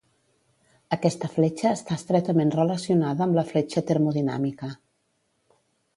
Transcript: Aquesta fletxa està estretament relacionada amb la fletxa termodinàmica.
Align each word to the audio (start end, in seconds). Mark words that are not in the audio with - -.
Aquesta 0.95 1.29
fletxa 1.33 1.73
està 1.79 1.97
estretament 2.01 2.53
relacionada 2.57 3.27
amb 3.27 3.39
la 3.41 3.47
fletxa 3.53 3.85
termodinàmica. 3.93 4.71